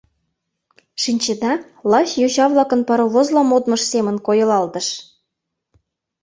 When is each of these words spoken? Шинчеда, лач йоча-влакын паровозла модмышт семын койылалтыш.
Шинчеда, 1.01 1.53
лач 1.91 2.09
йоча-влакын 2.21 2.81
паровозла 2.87 3.41
модмышт 3.51 3.85
семын 3.93 4.15
койылалтыш. 4.25 4.87